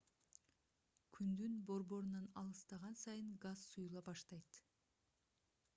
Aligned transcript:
күндүн 1.17 1.59
борборунан 1.67 2.25
алыстаган 2.43 2.99
сайын 3.03 3.31
газ 3.47 3.63
суюла 3.75 4.05
баштайт 4.11 4.61